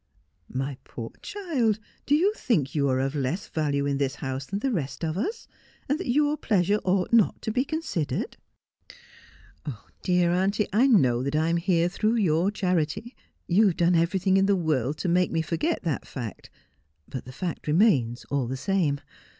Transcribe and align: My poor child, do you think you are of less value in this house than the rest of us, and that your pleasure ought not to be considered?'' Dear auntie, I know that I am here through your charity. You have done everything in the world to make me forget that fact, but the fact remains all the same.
My 0.49 0.79
poor 0.83 1.11
child, 1.21 1.77
do 2.07 2.15
you 2.15 2.33
think 2.35 2.73
you 2.73 2.89
are 2.89 2.97
of 2.99 3.13
less 3.13 3.47
value 3.47 3.85
in 3.85 3.99
this 3.99 4.15
house 4.15 4.47
than 4.47 4.57
the 4.57 4.71
rest 4.71 5.05
of 5.05 5.15
us, 5.15 5.47
and 5.87 5.99
that 5.99 6.09
your 6.11 6.37
pleasure 6.37 6.79
ought 6.83 7.13
not 7.13 7.39
to 7.43 7.51
be 7.51 7.63
considered?'' 7.63 8.35
Dear 10.01 10.31
auntie, 10.33 10.67
I 10.73 10.87
know 10.87 11.21
that 11.21 11.35
I 11.35 11.49
am 11.49 11.57
here 11.57 11.87
through 11.87 12.15
your 12.15 12.49
charity. 12.49 13.15
You 13.45 13.67
have 13.67 13.77
done 13.77 13.93
everything 13.93 14.37
in 14.37 14.47
the 14.47 14.55
world 14.55 14.97
to 14.97 15.07
make 15.07 15.29
me 15.31 15.43
forget 15.43 15.83
that 15.83 16.07
fact, 16.07 16.49
but 17.07 17.25
the 17.25 17.31
fact 17.31 17.67
remains 17.67 18.25
all 18.31 18.47
the 18.47 18.57
same. 18.57 19.01